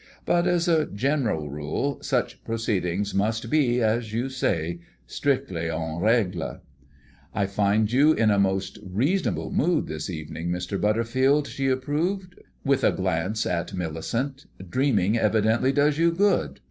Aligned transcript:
But 0.25 0.47
as 0.47 0.67
a 0.67 0.87
general 0.87 1.51
rule 1.51 1.99
such 2.01 2.43
proceedings 2.43 3.13
must 3.13 3.51
be, 3.51 3.83
as 3.83 4.11
you 4.13 4.29
say, 4.29 4.79
strictly 5.05 5.69
en 5.69 5.99
règle." 5.99 6.61
"I 7.35 7.45
find 7.45 7.91
you 7.91 8.11
in 8.13 8.31
a 8.31 8.39
most 8.39 8.79
reasonable 8.83 9.51
mood 9.51 9.85
this 9.85 10.09
evening, 10.09 10.47
Mr. 10.49 10.81
Butterfield," 10.81 11.45
she 11.47 11.67
approved, 11.67 12.33
with 12.65 12.83
a 12.83 12.91
glance 12.91 13.45
at 13.45 13.75
Millicent. 13.75 14.47
"Dreaming 14.71 15.19
evidently 15.19 15.71
does 15.71 15.99
you 15.99 16.11
good. 16.11 16.59